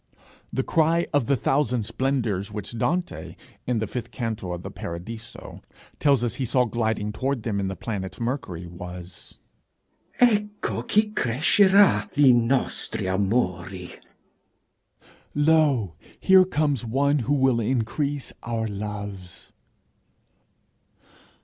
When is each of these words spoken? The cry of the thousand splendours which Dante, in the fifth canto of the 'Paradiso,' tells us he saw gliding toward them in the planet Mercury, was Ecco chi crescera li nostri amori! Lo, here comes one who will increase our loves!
The 0.51 0.63
cry 0.63 1.05
of 1.13 1.27
the 1.27 1.35
thousand 1.37 1.83
splendours 1.85 2.51
which 2.51 2.75
Dante, 2.75 3.35
in 3.67 3.77
the 3.77 3.85
fifth 3.85 4.09
canto 4.09 4.51
of 4.51 4.63
the 4.63 4.71
'Paradiso,' 4.71 5.61
tells 5.99 6.23
us 6.23 6.33
he 6.41 6.43
saw 6.45 6.65
gliding 6.65 7.11
toward 7.11 7.43
them 7.43 7.59
in 7.59 7.67
the 7.67 7.75
planet 7.75 8.19
Mercury, 8.19 8.65
was 8.65 9.37
Ecco 10.19 10.81
chi 10.81 11.11
crescera 11.15 12.09
li 12.17 12.33
nostri 12.33 13.05
amori! 13.07 13.93
Lo, 15.35 15.93
here 16.19 16.45
comes 16.45 16.83
one 16.83 17.19
who 17.19 17.35
will 17.35 17.59
increase 17.59 18.33
our 18.41 18.67
loves! 18.67 19.51